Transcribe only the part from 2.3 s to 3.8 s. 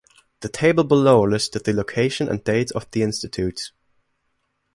dates of the Institutes.